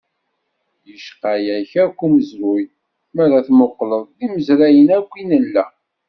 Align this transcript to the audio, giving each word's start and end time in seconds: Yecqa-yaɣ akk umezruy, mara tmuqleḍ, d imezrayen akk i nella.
Yecqa-yaɣ 0.89 1.63
akk 1.83 1.99
umezruy, 2.05 2.63
mara 3.15 3.37
tmuqleḍ, 3.47 4.03
d 4.17 4.19
imezrayen 4.25 4.89
akk 4.97 5.11
i 5.21 5.23
nella. 5.29 5.65